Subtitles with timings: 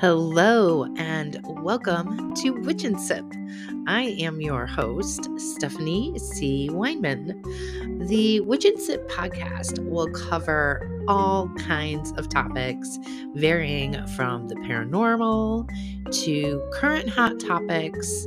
[0.00, 3.22] Hello and welcome to Witch and Sip.
[3.86, 6.70] I am your host, Stephanie C.
[6.72, 8.08] Weinman.
[8.08, 12.98] The Witch and Sip podcast will cover all kinds of topics,
[13.34, 15.68] varying from the paranormal
[16.24, 18.26] to current hot topics,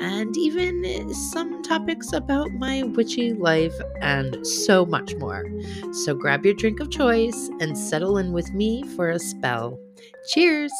[0.00, 5.46] and even some topics about my witchy life and so much more.
[5.92, 9.78] So grab your drink of choice and settle in with me for a spell.
[10.26, 10.72] Cheers!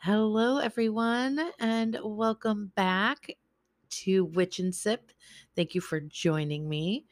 [0.00, 3.36] Hello, everyone, and welcome back
[3.90, 5.10] to Witch and Sip.
[5.56, 7.04] Thank you for joining me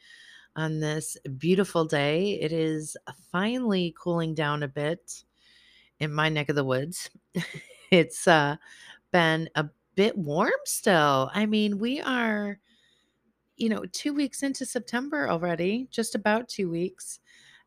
[0.55, 2.39] on this beautiful day.
[2.39, 2.95] It is
[3.29, 5.25] finally cooling down a bit
[5.99, 7.09] in my neck of the woods.
[7.91, 8.55] it's uh,
[9.11, 11.29] been a bit warm still.
[11.33, 12.57] I mean, we are,
[13.57, 17.19] you know, two weeks into September already, just about two weeks.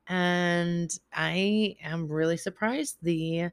[0.09, 2.97] And I am really surprised.
[3.03, 3.51] The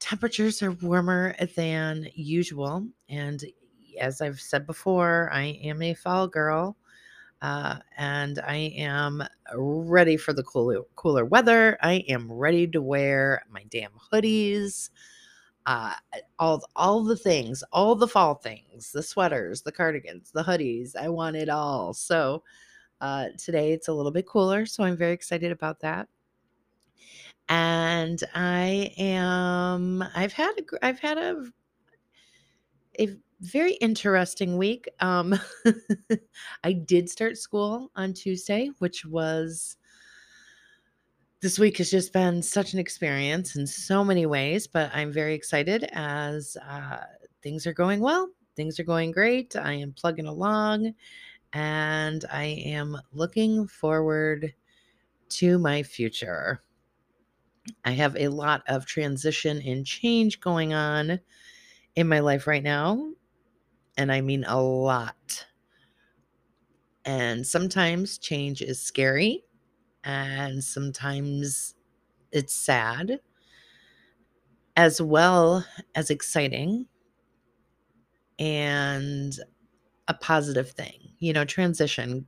[0.00, 2.86] temperatures are warmer than usual.
[3.08, 3.44] And
[4.00, 6.76] as I've said before, I am a fall girl.
[7.42, 9.22] Uh, and I am
[9.54, 11.78] ready for the cooler cooler weather.
[11.80, 14.90] I am ready to wear my damn hoodies,
[15.64, 15.94] uh,
[16.38, 20.94] all all the things, all the fall things, the sweaters, the cardigans, the hoodies.
[20.96, 21.94] I want it all.
[21.94, 22.42] So
[23.00, 26.08] uh, today it's a little bit cooler, so I'm very excited about that
[27.50, 31.44] and I am I've had a I've had a
[32.98, 34.88] a very interesting week.
[35.00, 35.38] Um
[36.64, 39.76] I did start school on Tuesday, which was
[41.40, 45.34] this week has just been such an experience in so many ways, but I'm very
[45.34, 46.98] excited as uh,
[47.42, 48.28] things are going well.
[48.56, 49.56] Things are going great.
[49.56, 50.92] I am plugging along
[51.52, 54.54] and I am looking forward
[55.30, 56.62] to my future.
[57.84, 61.20] I have a lot of transition and change going on
[61.96, 63.12] in my life right now.
[63.96, 65.46] And I mean a lot.
[67.04, 69.44] And sometimes change is scary,
[70.04, 71.74] and sometimes
[72.32, 73.20] it's sad,
[74.76, 75.64] as well
[75.94, 76.86] as exciting.
[78.38, 79.38] And
[80.10, 81.12] a positive thing.
[81.20, 82.26] You know, transition,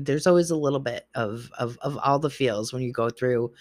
[0.00, 3.52] there's always a little bit of, of of all the feels when you go through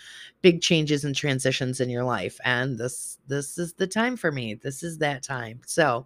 [0.44, 2.39] big changes and transitions in your life.
[2.45, 4.53] And this this is the time for me.
[4.53, 5.62] This is that time.
[5.66, 6.06] So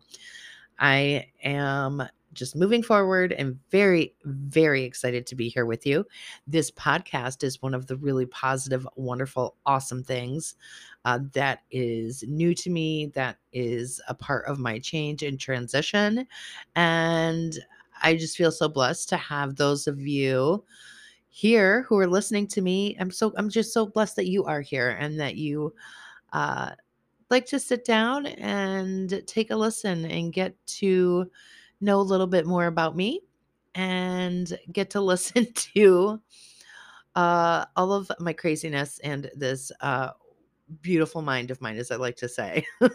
[0.79, 2.03] I am
[2.37, 6.05] just moving forward and very, very excited to be here with you.
[6.45, 10.55] This podcast is one of the really positive, wonderful, awesome things
[11.03, 16.27] uh, that is new to me, that is a part of my change and transition.
[16.75, 17.57] And
[18.03, 20.63] I just feel so blessed to have those of you
[21.29, 22.95] here who are listening to me.
[22.99, 25.73] I'm so, I'm just so blessed that you are here and that you,
[26.33, 26.71] uh,
[27.29, 31.29] like to sit down and take a listen and get to
[31.81, 33.21] know a little bit more about me
[33.75, 36.21] and get to listen to
[37.15, 40.09] uh, all of my craziness and this uh,
[40.81, 42.65] beautiful mind of mine, as I like to say.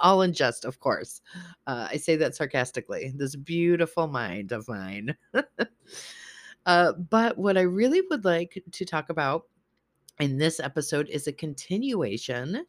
[0.00, 1.20] all in jest, of course.
[1.66, 3.12] Uh, I say that sarcastically.
[3.16, 5.16] This beautiful mind of mine.
[6.66, 9.46] uh, but what I really would like to talk about
[10.20, 12.66] in this episode is a continuation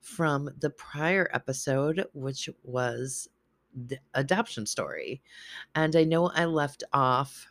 [0.00, 3.28] from the prior episode, which was
[3.74, 5.22] the adoption story.
[5.74, 7.46] And I know I left off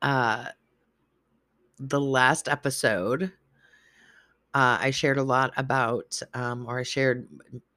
[0.00, 0.46] uh,
[1.78, 3.32] the last episode.
[4.54, 7.28] Uh, I shared a lot about, um, or I shared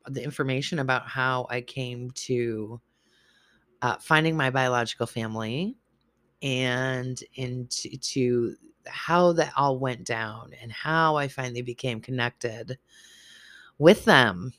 [0.07, 2.81] the information about how I came to
[3.81, 5.77] uh, finding my biological family
[6.41, 8.55] and into to
[8.87, 12.77] how that all went down and how I finally became connected
[13.77, 14.53] with them.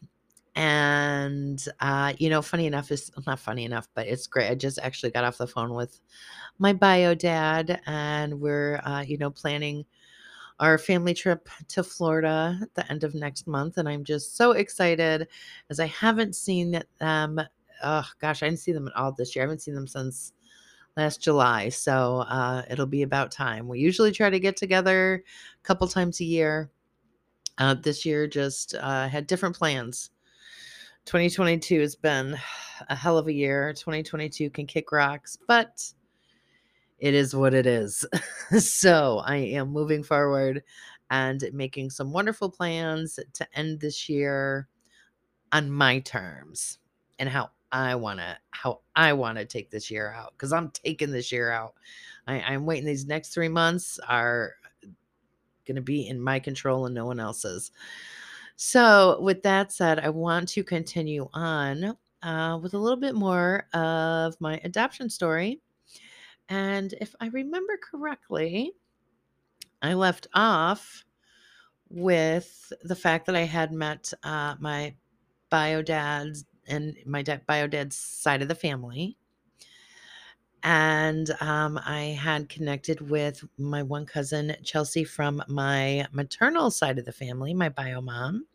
[0.56, 4.50] And uh, you know, funny enough is not funny enough, but it's great.
[4.50, 6.00] I just actually got off the phone with
[6.58, 9.84] my bio dad, and we're uh, you know planning
[10.60, 14.52] our family trip to Florida at the end of next month, and I'm just so
[14.52, 15.28] excited
[15.70, 17.40] as I haven't seen them.
[17.82, 19.44] Oh gosh, I didn't see them at all this year.
[19.44, 20.32] I haven't seen them since
[20.96, 21.68] last July.
[21.70, 23.68] So uh, it'll be about time.
[23.68, 25.22] We usually try to get together
[25.62, 26.70] a couple times a year.
[27.58, 30.10] Uh, this year just uh, had different plans.
[31.06, 32.36] 2022 has been
[32.88, 33.72] a hell of a year.
[33.72, 35.80] 2022 can kick rocks, but
[36.98, 38.04] it is what it is.
[38.58, 40.64] so I am moving forward
[41.10, 44.66] and making some wonderful plans to end this year
[45.52, 46.78] on my terms
[47.20, 50.70] and how I want to how I want to take this year out because I'm
[50.70, 51.74] taking this year out.
[52.26, 52.84] I, I'm waiting.
[52.84, 54.54] These next three months are
[55.66, 57.70] going to be in my control and no one else's.
[58.56, 63.66] So, with that said, I want to continue on uh, with a little bit more
[63.74, 65.60] of my adoption story.
[66.48, 68.72] And if I remember correctly,
[69.82, 71.04] I left off
[71.88, 74.94] with the fact that I had met uh, my
[75.50, 79.16] bio dad's and my bio dad's side of the family.
[80.66, 87.04] And um, I had connected with my one cousin, Chelsea, from my maternal side of
[87.04, 88.46] the family, my bio mom,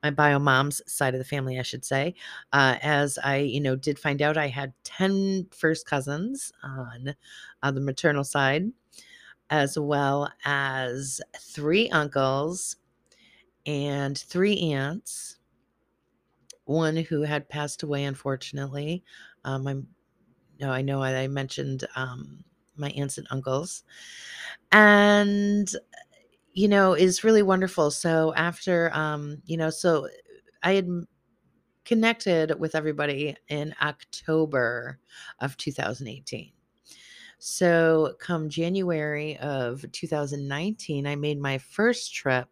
[0.00, 2.14] my bio mom's side of the family, I should say.
[2.52, 7.16] Uh, as I, you know, did find out I had 10 first cousins on,
[7.64, 8.70] on the maternal side,
[9.50, 12.76] as well as three uncles
[13.66, 15.38] and three aunts
[16.66, 19.02] one who had passed away, unfortunately.
[19.44, 19.88] Um, I'm,
[20.60, 22.44] no, I know I mentioned um,
[22.76, 23.84] my aunts and uncles,
[24.72, 25.70] and
[26.52, 27.90] you know is really wonderful.
[27.90, 30.08] So after, um, you know, so
[30.62, 30.88] I had
[31.84, 34.98] connected with everybody in October
[35.40, 36.52] of 2018.
[37.38, 42.48] So, come January of 2019, I made my first trip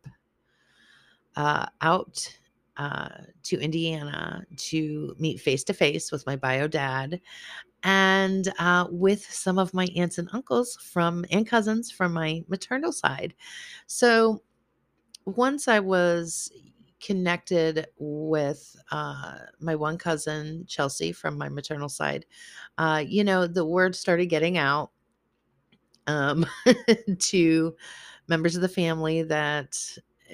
[1.37, 2.39] uh, out
[2.79, 3.09] uh,
[3.43, 7.21] to Indiana to meet face to face with my bio dad
[7.83, 12.93] and uh, with some of my aunts and uncles from and cousins from my maternal
[12.93, 13.35] side.
[13.87, 14.43] So
[15.25, 16.51] once I was
[17.01, 22.27] connected with uh, my one cousin Chelsea from my maternal side,
[22.79, 24.91] uh, you know, the word started getting out
[26.07, 26.47] um,
[27.19, 27.77] to
[28.29, 29.79] members of the family that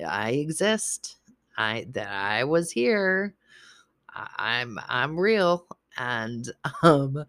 [0.06, 1.16] I exist
[1.56, 3.34] I that I was here.
[4.08, 5.66] I, am I'm real.
[5.98, 6.50] And
[6.82, 7.24] um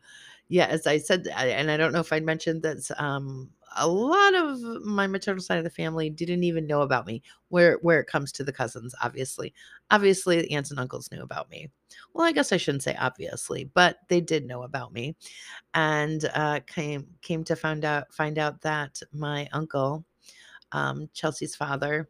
[0.47, 3.87] yeah, as I said, I, and I don't know if I mentioned that um a
[3.87, 7.99] lot of my maternal side of the family didn't even know about me where where
[7.99, 9.53] it comes to the cousins obviously
[9.91, 11.69] obviously the aunts and uncles knew about me
[12.13, 15.15] well i guess i shouldn't say obviously but they did know about me
[15.73, 20.05] and uh, came came to find out find out that my uncle
[20.71, 22.09] um, chelsea's father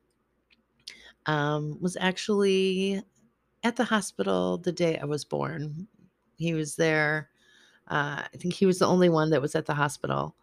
[1.25, 3.01] um, was actually
[3.63, 5.87] at the hospital the day I was born.
[6.37, 7.29] He was there.
[7.87, 10.35] Uh, I think he was the only one that was at the hospital.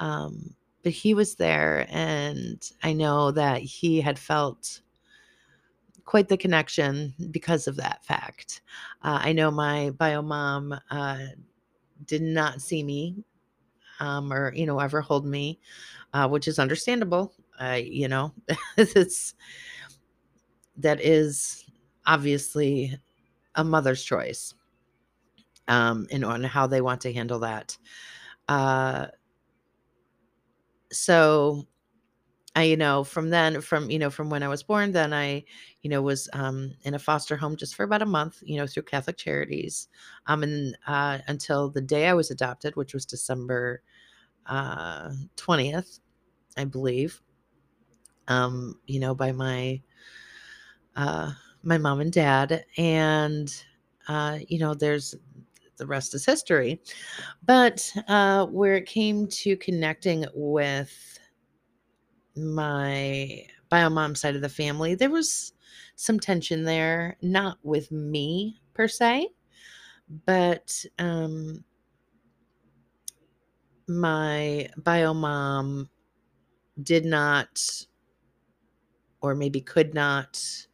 [0.00, 4.82] Um, but he was there, and I know that he had felt
[6.04, 8.60] quite the connection because of that fact.
[9.02, 11.18] Uh, I know my bio mom uh,
[12.06, 13.16] did not see me
[14.00, 15.58] um, or, you know, ever hold me,
[16.14, 17.34] uh, which is understandable.
[17.76, 18.32] You know,
[18.76, 19.34] it's
[20.78, 21.64] that is
[22.06, 22.98] obviously
[23.54, 24.54] a mother's choice
[25.68, 27.76] um, and on how they want to handle that.
[28.48, 29.06] Uh,
[30.92, 31.66] so
[32.54, 35.44] I, you know, from then, from, you know, from when I was born, then I,
[35.82, 38.66] you know, was um, in a foster home just for about a month, you know,
[38.66, 39.88] through Catholic Charities,
[40.26, 43.82] um, and uh, until the day I was adopted, which was December
[44.46, 46.00] uh, 20th,
[46.56, 47.20] I believe,
[48.28, 49.82] um, you know, by my
[50.96, 51.32] uh,
[51.62, 53.54] my mom and dad, and
[54.08, 55.14] uh, you know, there's
[55.76, 56.80] the rest is history.
[57.44, 61.18] But uh, where it came to connecting with
[62.36, 65.52] my bio mom side of the family, there was
[65.96, 69.28] some tension there, not with me per se,
[70.26, 71.64] but um,
[73.88, 75.88] my bio mom
[76.82, 77.60] did not,
[79.20, 80.65] or maybe could not,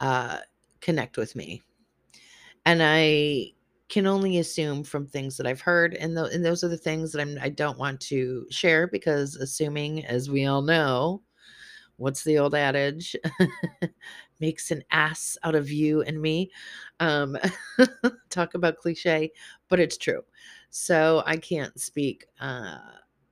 [0.00, 0.38] uh,
[0.80, 1.62] connect with me.
[2.66, 3.52] And I
[3.88, 7.12] can only assume from things that I've heard, and, th- and those are the things
[7.12, 11.22] that I'm, I don't want to share because assuming, as we all know,
[11.96, 13.14] what's the old adage?
[14.40, 16.50] Makes an ass out of you and me.
[17.00, 17.36] Um,
[18.30, 19.30] talk about cliche,
[19.68, 20.22] but it's true.
[20.70, 22.78] So I can't speak uh,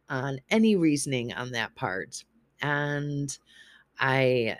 [0.09, 2.23] on any reasoning on that part.
[2.61, 3.37] And
[3.99, 4.59] I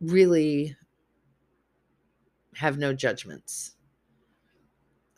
[0.00, 0.76] really
[2.54, 3.72] have no judgments.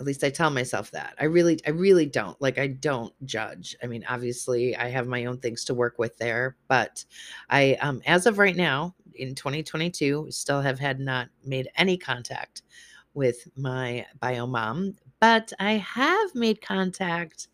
[0.01, 1.15] At least I tell myself that.
[1.21, 2.41] I really I really don't.
[2.41, 3.77] Like I don't judge.
[3.83, 7.05] I mean, obviously I have my own things to work with there, but
[7.51, 12.63] I um as of right now in 2022 still have had not made any contact
[13.15, 17.49] with my bio mom, but I have made contact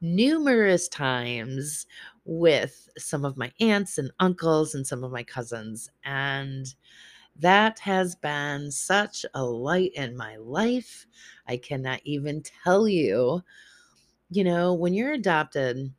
[0.00, 1.86] numerous times
[2.26, 5.90] with some of my aunts and uncles and some of my cousins.
[6.04, 6.66] And
[7.38, 11.06] that has been such a light in my life.
[11.48, 13.42] I cannot even tell you.
[14.30, 15.92] You know, when you're adopted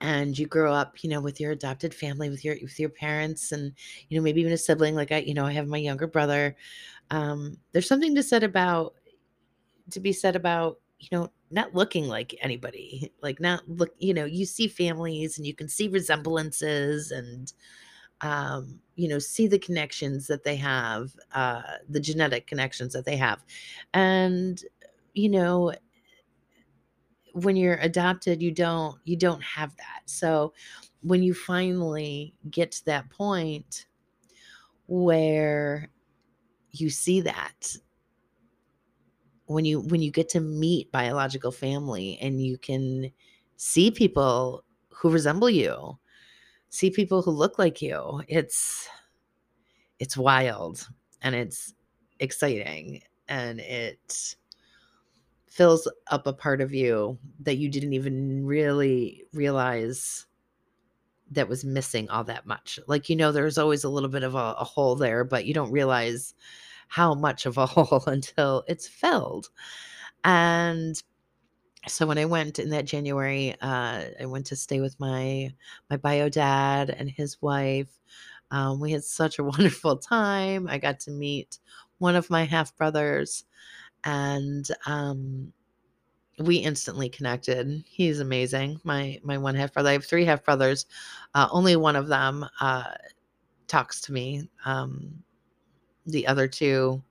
[0.00, 3.52] and you grow up, you know, with your adopted family, with your with your parents
[3.52, 3.72] and
[4.08, 6.56] you know, maybe even a sibling like I, you know, I have my younger brother.
[7.10, 8.94] Um there's something to said about
[9.90, 13.12] to be said about, you know, not looking like anybody.
[13.22, 17.52] Like not look, you know, you see families and you can see resemblances and
[18.22, 23.16] um, you know, see the connections that they have, uh, the genetic connections that they
[23.16, 23.44] have.
[23.92, 24.62] And,
[25.12, 25.74] you know,
[27.34, 30.02] when you're adopted, you don't you don't have that.
[30.06, 30.54] So
[31.02, 33.86] when you finally get to that point
[34.86, 35.90] where
[36.72, 37.76] you see that
[39.46, 43.10] when you when you get to meet biological family and you can
[43.56, 45.98] see people who resemble you
[46.68, 48.88] see people who look like you it's
[49.98, 50.88] it's wild
[51.22, 51.74] and it's
[52.20, 54.36] exciting and it
[55.48, 60.26] fills up a part of you that you didn't even really realize
[61.30, 62.78] that was missing all that much.
[62.86, 65.54] Like you know there's always a little bit of a, a hole there but you
[65.54, 66.34] don't realize
[66.88, 69.50] how much of a hole until it's filled
[70.24, 71.02] and
[71.88, 75.52] so when I went in that January, uh, I went to stay with my
[75.90, 77.98] my bio dad and his wife.
[78.50, 80.68] Um, we had such a wonderful time.
[80.68, 81.58] I got to meet
[81.98, 83.44] one of my half brothers,
[84.04, 85.52] and um,
[86.38, 87.84] we instantly connected.
[87.86, 88.80] He's amazing.
[88.84, 89.90] My my one half brother.
[89.90, 90.86] I have three half brothers.
[91.34, 92.94] Uh, only one of them uh,
[93.68, 94.48] talks to me.
[94.64, 95.22] Um,
[96.06, 97.02] the other two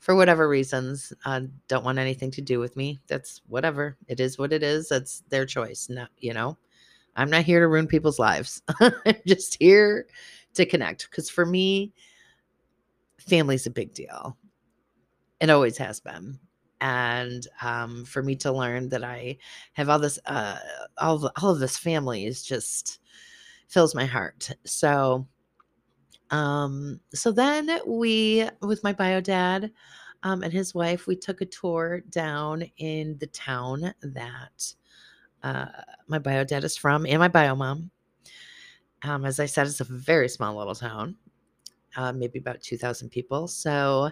[0.00, 3.00] for whatever reasons, uh, don't want anything to do with me.
[3.08, 3.96] That's whatever.
[4.06, 4.88] It is what it is.
[4.88, 5.88] That's their choice.
[5.88, 6.56] Not, you know,
[7.16, 8.62] I'm not here to ruin people's lives.
[8.80, 8.92] I'm
[9.26, 10.06] just here
[10.54, 11.10] to connect.
[11.10, 11.92] Because for me,
[13.18, 14.36] family's a big deal.
[15.40, 16.38] It always has been.
[16.80, 19.38] And um, for me to learn that I
[19.72, 20.58] have all this, uh,
[20.98, 23.00] all all of this family is just
[23.66, 24.52] fills my heart.
[24.64, 25.26] So
[26.30, 29.70] um, so then we, with my bio dad
[30.22, 34.74] um, and his wife, we took a tour down in the town that
[35.42, 35.66] uh,
[36.06, 37.90] my bio dad is from and my bio mom.
[39.02, 41.16] Um, as I said, it's a very small little town,
[41.96, 43.46] uh, maybe about 2,000 people.
[43.46, 44.10] So,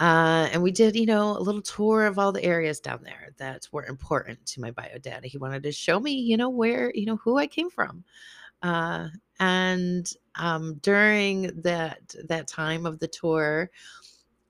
[0.00, 3.32] uh, and we did, you know, a little tour of all the areas down there
[3.38, 5.24] that were important to my bio dad.
[5.24, 8.02] He wanted to show me, you know, where, you know, who I came from.
[8.62, 9.08] Uh,
[9.40, 13.70] and um, during that that time of the tour,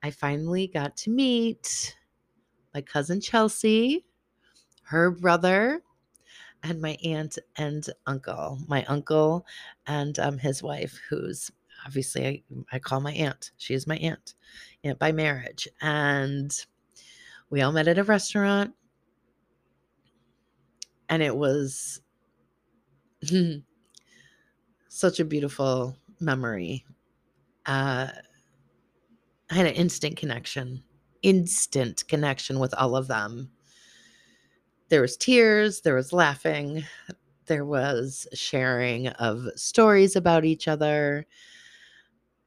[0.02, 1.96] I finally got to meet
[2.74, 4.04] my cousin Chelsea,
[4.82, 5.82] her brother,
[6.62, 8.58] and my aunt and uncle.
[8.66, 9.46] My uncle
[9.86, 11.50] and um, his wife, who's
[11.86, 13.52] obviously I, I call my aunt.
[13.56, 14.34] She is my aunt,
[14.82, 16.54] aunt by marriage, and
[17.50, 18.74] we all met at a restaurant,
[21.08, 22.00] and it was.
[24.94, 26.84] such a beautiful memory.
[27.66, 28.06] Uh,
[29.50, 30.84] I had an instant connection,
[31.22, 33.50] instant connection with all of them.
[34.90, 36.84] There was tears, there was laughing,
[37.46, 41.26] there was sharing of stories about each other,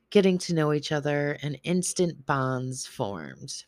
[0.09, 3.65] getting to know each other, and instant bonds formed.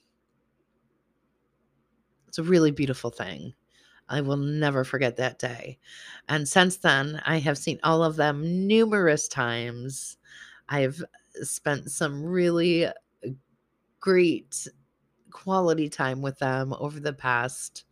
[2.30, 3.56] It's a really beautiful thing.
[4.10, 5.80] I will never forget that day.
[6.28, 10.18] And since then, I have seen all of them numerous times.
[10.68, 11.04] I've
[11.44, 12.94] spent some really uh,
[14.00, 14.68] great
[15.32, 17.86] quality time with them over the past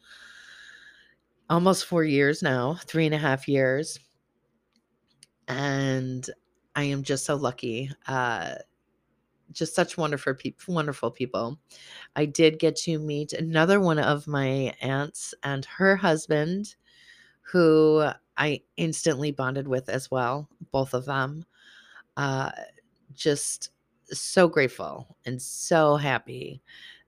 [1.50, 4.00] almost four years now, three and a half years.
[5.48, 6.30] And
[6.76, 7.90] I am just so lucky.
[8.08, 8.56] Uh,
[9.51, 11.60] just such wonderful people wonderful people.
[12.16, 16.75] I did get to meet another one of my aunts and her husband
[17.42, 18.06] who
[18.38, 21.46] i instantly bonded with as well both of them.
[22.18, 22.51] Uh,
[23.13, 23.72] just
[24.10, 26.62] so grateful and so happy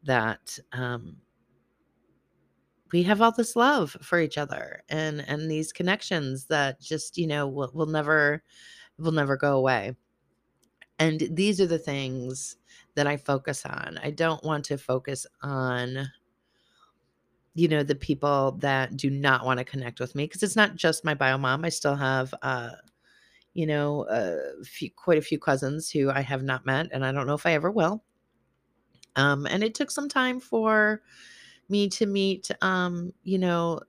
[0.03, 1.17] that um,
[2.91, 7.27] we have all this love for each other and and these connections that just you
[7.27, 8.43] know will, will never
[8.97, 9.95] will never go away
[10.99, 12.57] and these are the things
[12.95, 13.97] that I focus on.
[14.03, 16.09] I don't want to focus on
[17.55, 20.75] you know the people that do not want to connect with me because it's not
[20.75, 21.65] just my bio mom.
[21.65, 22.71] I still have uh
[23.53, 27.11] you know a few, quite a few cousins who I have not met and I
[27.11, 28.03] don't know if I ever will.
[29.15, 31.01] Um and it took some time for
[31.69, 33.79] me to meet um you know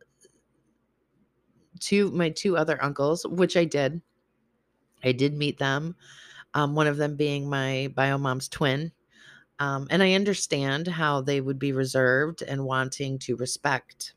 [1.81, 4.01] two my two other uncles which I did.
[5.03, 5.97] I did meet them
[6.55, 8.93] um, one of them being my bio mom's twin.
[9.59, 14.15] Um, and I understand how they would be reserved and wanting to respect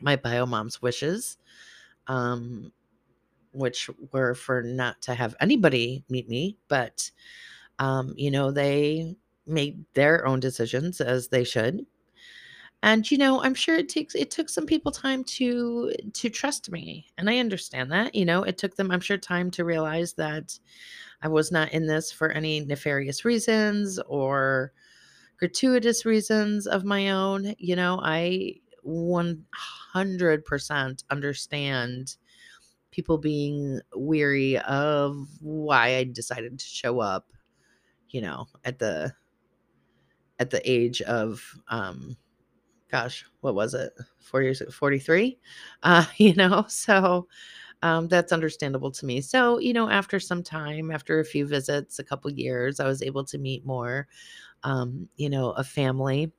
[0.00, 1.38] my bio mom's wishes,
[2.08, 2.72] um,
[3.52, 7.10] which were for not to have anybody meet me, but
[7.78, 9.16] um, you know, they
[9.46, 11.86] made their own decisions as they should.
[12.82, 16.70] And you know, I'm sure it takes it took some people time to to trust
[16.70, 17.06] me.
[17.18, 18.14] And I understand that.
[18.14, 20.58] You know, it took them I'm sure time to realize that
[21.22, 24.72] I was not in this for any nefarious reasons or
[25.38, 27.54] gratuitous reasons of my own.
[27.58, 32.16] You know, I 100% understand
[32.92, 37.26] people being weary of why I decided to show up,
[38.10, 39.14] you know, at the
[40.38, 42.16] at the age of um
[42.90, 43.92] gosh, what was it?
[44.20, 45.38] 40 43?
[45.82, 47.26] Uh, you know, so
[47.82, 49.20] um, that's understandable to me.
[49.20, 53.02] So, you know, after some time, after a few visits, a couple years, I was
[53.02, 54.06] able to meet more,
[54.64, 56.32] um, you know, a family.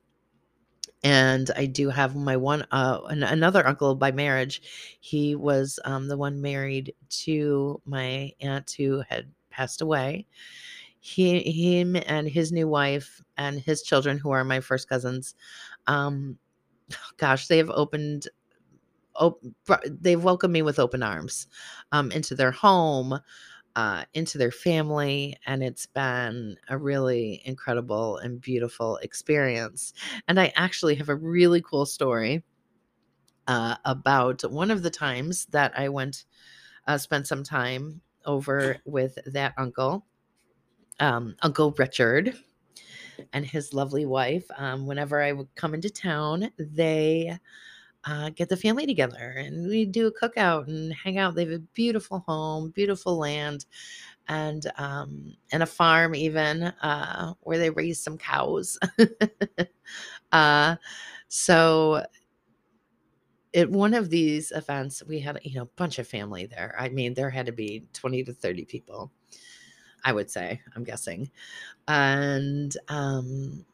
[1.04, 4.62] And I do have my one, uh, an, another uncle by marriage.
[5.00, 6.94] He was um, the one married
[7.24, 10.26] to my aunt who had passed away.
[11.00, 11.40] He,
[11.80, 15.34] him, and his new wife and his children, who are my first cousins,
[15.88, 16.38] um,
[17.18, 18.28] gosh, they have opened
[19.14, 19.42] op-
[19.86, 21.46] they've welcomed me with open arms
[21.92, 23.18] um, into their home,
[23.76, 29.92] uh, into their family, and it's been a really incredible and beautiful experience.
[30.28, 32.42] And I actually have a really cool story
[33.46, 36.24] uh, about one of the times that I went,
[36.86, 40.06] uh, spent some time over with that uncle,
[41.00, 42.36] um, Uncle Richard.
[43.32, 44.46] And his lovely wife.
[44.56, 47.38] Um, whenever I would come into town, they
[48.04, 51.34] uh, get the family together and we do a cookout and hang out.
[51.34, 53.66] They have a beautiful home, beautiful land,
[54.28, 58.78] and um, and a farm even uh, where they raise some cows.
[60.32, 60.76] uh,
[61.28, 62.04] so
[63.54, 66.74] at one of these events, we had you know a bunch of family there.
[66.78, 69.12] I mean, there had to be twenty to thirty people.
[70.04, 71.30] I would say, I'm guessing,
[71.86, 73.64] and um,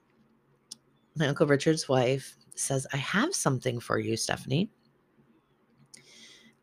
[1.18, 4.70] my uncle Richard's wife says, I have something for you, Stephanie.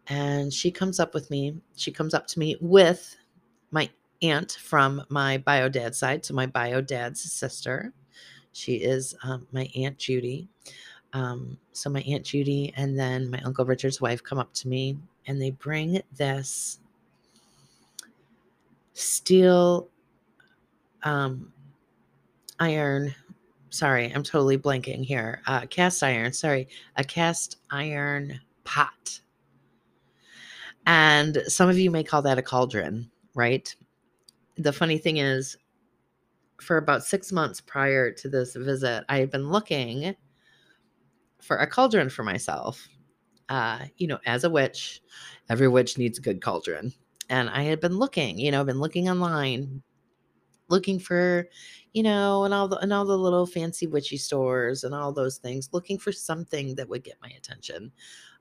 [0.08, 1.58] And she comes up with me.
[1.76, 3.16] She comes up to me with
[3.72, 3.90] my
[4.22, 6.24] aunt from my bio dad side.
[6.24, 7.92] So, my bio dad's sister.
[8.52, 10.48] She is um, my Aunt Judy.
[11.14, 14.98] Um, so, my Aunt Judy and then my Uncle Richard's wife come up to me
[15.28, 16.80] and they bring this
[18.94, 19.90] steel
[21.04, 21.52] um,
[22.60, 23.14] iron
[23.76, 25.42] sorry, I'm totally blanking here.
[25.46, 29.20] Uh, cast iron, sorry, a cast iron pot.
[30.88, 33.74] And some of you may call that a cauldron, right?
[34.58, 35.58] The funny thing is,
[36.62, 40.16] for about six months prior to this visit, I had been looking
[41.42, 42.88] for a cauldron for myself.
[43.50, 45.02] Uh, you know, as a witch,
[45.50, 46.94] every witch needs a good cauldron.
[47.30, 49.82] And I had been looking, you know, I've been looking online,
[50.68, 51.48] looking for,
[51.94, 55.38] you know, and all the and all the little fancy witchy stores and all those
[55.38, 57.92] things, looking for something that would get my attention,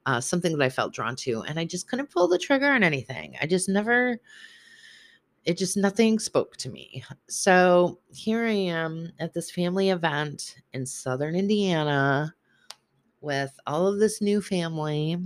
[0.07, 2.83] uh, something that I felt drawn to, and I just couldn't pull the trigger on
[2.83, 3.37] anything.
[3.41, 4.19] I just never.
[5.45, 7.05] It just nothing spoke to me.
[7.29, 12.35] So here I am at this family event in southern Indiana
[13.21, 15.19] with all of this new family.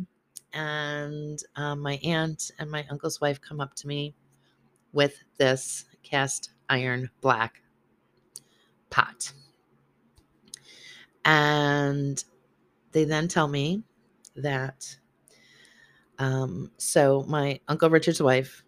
[0.54, 4.16] And um, my aunt and my uncle's wife come up to me
[4.92, 7.62] with this cast iron black
[8.90, 9.32] pot.
[11.24, 12.22] And
[12.92, 13.82] they then tell me
[14.36, 14.96] that
[16.18, 18.64] um, so my uncle Richard's wife,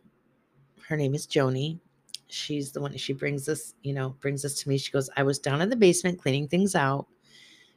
[0.89, 1.81] her name is Joni.
[2.29, 4.79] She's the one she brings this, you know, brings this to me.
[4.79, 7.07] She goes, I was down in the basement cleaning things out.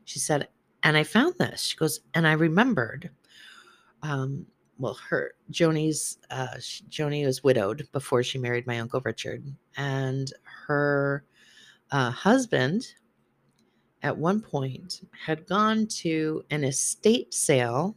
[0.06, 0.48] She said,
[0.84, 1.62] and I found this.
[1.62, 3.10] She goes, and I remembered
[4.04, 4.46] um,
[4.84, 6.56] well, her Joni's uh,
[6.90, 9.46] Joni was widowed before she married my uncle Richard,
[9.78, 10.30] and
[10.68, 11.24] her
[11.92, 12.86] uh, husband
[14.02, 17.96] at one point had gone to an estate sale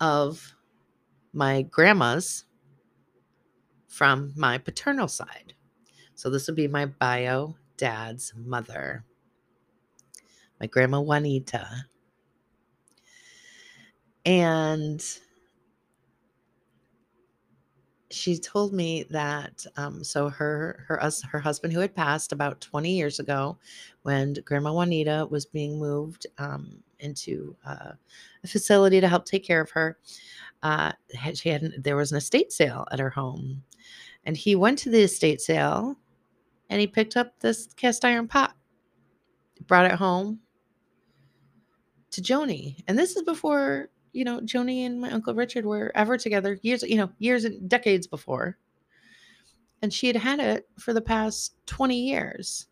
[0.00, 0.54] of
[1.34, 2.46] my grandma's
[3.86, 5.52] from my paternal side.
[6.14, 9.04] So this would be my bio dad's mother,
[10.58, 11.84] my grandma Juanita.
[14.26, 15.04] And
[18.10, 22.60] she told me that um, so her her us her husband who had passed about
[22.60, 23.58] 20 years ago
[24.02, 27.92] when grandma juanita was being moved um, into uh,
[28.44, 29.98] a facility to help take care of her
[30.62, 30.92] uh,
[31.34, 33.62] she had there was an estate sale at her home
[34.24, 35.96] And he went to the estate sale
[36.70, 38.54] and he picked up this cast iron pot,
[39.66, 40.40] brought it home
[42.12, 42.76] to Joni.
[42.88, 46.82] And this is before, you know, Joni and my Uncle Richard were ever together, years,
[46.82, 48.58] you know, years and decades before.
[49.82, 52.68] And she had had it for the past 20 years.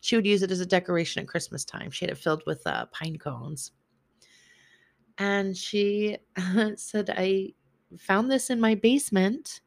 [0.00, 1.90] She would use it as a decoration at Christmas time.
[1.90, 3.72] She had it filled with uh, pine cones.
[5.18, 6.18] And she
[6.76, 7.54] said, I
[7.98, 9.60] found this in my basement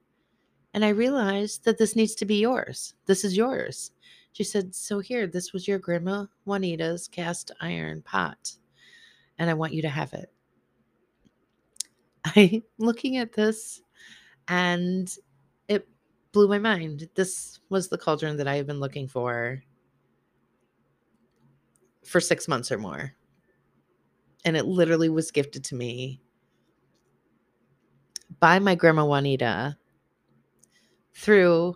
[0.74, 2.94] and I realized that this needs to be yours.
[3.08, 3.92] This is yours.
[4.34, 8.52] She said, So here, this was your grandma Juanita's cast iron pot,
[9.40, 10.32] and I want you to have it.
[12.36, 13.82] I looking at this
[14.48, 15.14] and
[15.68, 15.88] it
[16.32, 17.10] blew my mind.
[17.16, 19.62] This was the cauldron that I have been looking for
[22.06, 23.14] for six months or more.
[24.46, 26.22] And it literally was gifted to me
[28.40, 29.78] by my grandma Juanita
[31.14, 31.76] through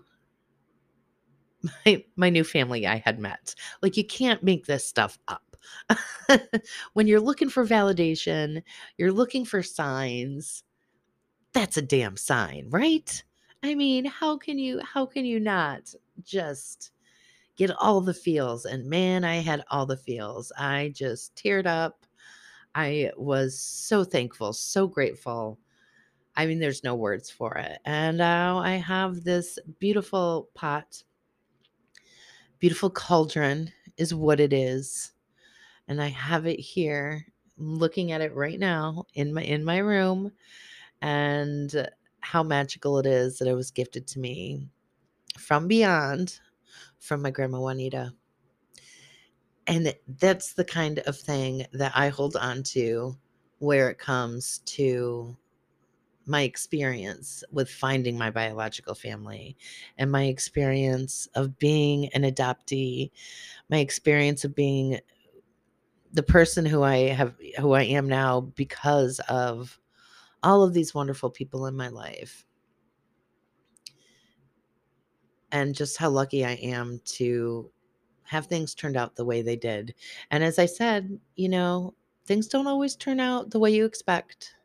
[1.86, 3.56] my my new family I had met.
[3.82, 5.51] Like you can't make this stuff up.
[6.94, 8.64] when you're looking for validation,
[8.98, 10.64] you're looking for signs.
[11.54, 13.24] That's a damn sign, right?
[13.64, 15.94] I mean, how can you how can you not
[16.24, 16.92] just
[17.58, 18.66] get all the feels?
[18.66, 20.52] And man, I had all the feels.
[20.58, 22.06] I just teared up.
[22.74, 25.60] I was so thankful, so grateful.
[26.36, 27.80] I mean, there's no words for it.
[27.86, 31.04] And now I have this beautiful pot,
[32.60, 35.11] beautiful cauldron is what it is.
[35.92, 37.28] And I have it here,
[37.58, 40.32] looking at it right now in my in my room,
[41.02, 41.90] and
[42.22, 44.70] how magical it is that it was gifted to me
[45.38, 46.40] from beyond
[47.00, 48.14] from my grandma Juanita.
[49.68, 53.18] And that's the kind of thing that I hold on to
[53.60, 55.36] where it comes to
[56.26, 59.58] my experience with finding my biological family
[59.98, 63.12] and my experience of being an adoptee,
[63.70, 64.98] my experience of being
[66.14, 69.80] the person who I have who I am now because of
[70.44, 72.46] all of these wonderful people in my life.
[75.52, 77.70] And just how lucky I am to
[78.24, 79.94] have things turned out the way they did.
[80.32, 81.94] And as I said, you know,
[82.26, 84.56] things don't always turn out the way you expect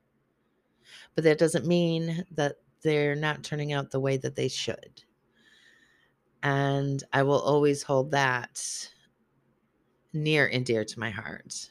[1.17, 5.03] but that doesn't mean that they're not turning out the way that they should.
[6.43, 8.63] And I will always hold that
[10.17, 11.71] near and dear to my heart.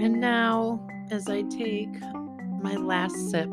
[0.00, 1.94] And now, as I take
[2.62, 3.52] my last sip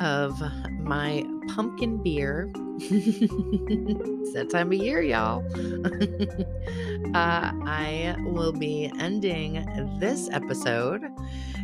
[0.00, 0.40] of
[0.80, 2.50] my pumpkin beer.
[2.78, 5.44] it's that time of year, y'all.
[7.14, 9.64] uh, I will be ending
[10.00, 11.02] this episode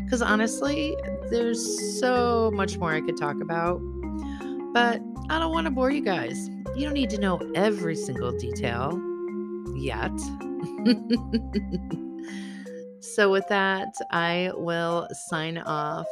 [0.04, 0.94] because honestly,
[1.30, 3.80] there's so much more I could talk about,
[4.72, 6.48] but I don't want to bore you guys.
[6.76, 9.00] You don't need to know every single detail
[9.74, 10.12] yet.
[13.00, 16.06] so, with that, I will sign off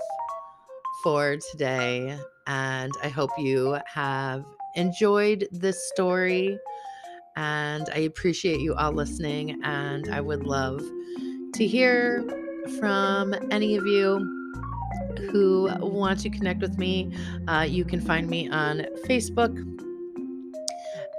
[1.03, 2.19] for today.
[2.47, 6.59] And I hope you have enjoyed this story.
[7.37, 9.61] And I appreciate you all listening.
[9.65, 10.83] And I would love
[11.55, 12.23] to hear
[12.79, 14.44] from any of you
[15.19, 17.13] who want to connect with me.
[17.49, 19.55] Uh, you can find me on Facebook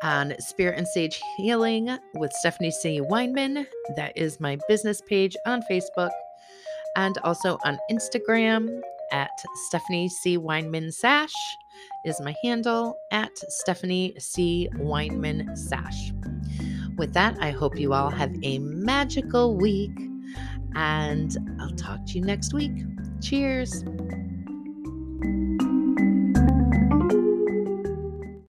[0.04, 3.02] on Spirit and Sage Healing with Stephanie C.
[3.02, 3.66] Weinman.
[3.96, 6.12] That is my business page on Facebook
[6.96, 8.82] and also on Instagram
[9.12, 9.32] at
[9.68, 10.38] Stephanie C.
[10.38, 11.34] Weinman Sash
[12.04, 14.70] is my handle at Stephanie C.
[14.76, 16.12] Weinman Sash.
[16.98, 19.92] With that, I hope you all have a magical week
[20.76, 22.72] and I'll talk to you next week.
[23.26, 23.84] Cheers.